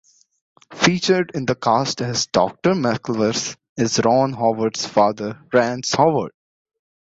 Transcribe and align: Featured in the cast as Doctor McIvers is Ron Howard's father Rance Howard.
Featured 0.73 1.29
in 1.35 1.45
the 1.45 1.53
cast 1.53 2.01
as 2.01 2.25
Doctor 2.25 2.71
McIvers 2.73 3.55
is 3.77 4.01
Ron 4.03 4.33
Howard's 4.33 4.83
father 4.83 5.39
Rance 5.53 5.93
Howard. 5.93 6.31